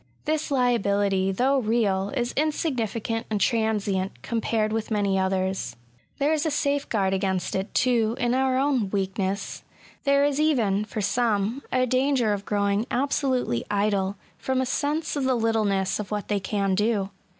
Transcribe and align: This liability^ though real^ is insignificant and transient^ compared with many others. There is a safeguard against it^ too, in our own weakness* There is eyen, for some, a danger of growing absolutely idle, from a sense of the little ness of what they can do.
This 0.25 0.49
liability^ 0.49 1.35
though 1.37 1.61
real^ 1.61 2.11
is 2.17 2.33
insignificant 2.35 3.27
and 3.29 3.39
transient^ 3.39 4.09
compared 4.23 4.73
with 4.73 4.89
many 4.89 5.19
others. 5.19 5.75
There 6.17 6.33
is 6.33 6.43
a 6.43 6.49
safeguard 6.49 7.13
against 7.13 7.53
it^ 7.53 7.67
too, 7.75 8.17
in 8.19 8.33
our 8.33 8.57
own 8.57 8.89
weakness* 8.89 9.61
There 10.03 10.25
is 10.25 10.39
eyen, 10.39 10.85
for 10.85 11.01
some, 11.01 11.61
a 11.71 11.85
danger 11.85 12.33
of 12.33 12.45
growing 12.47 12.87
absolutely 12.89 13.63
idle, 13.69 14.15
from 14.39 14.59
a 14.59 14.65
sense 14.65 15.15
of 15.15 15.25
the 15.25 15.35
little 15.35 15.65
ness 15.65 15.99
of 15.99 16.09
what 16.09 16.29
they 16.29 16.39
can 16.39 16.73
do. 16.73 17.11